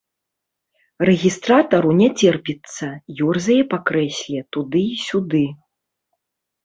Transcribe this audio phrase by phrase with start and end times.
[1.09, 2.85] Рэгістратару не цярпіцца,
[3.29, 5.45] ёрзае па крэсле туды і сюды.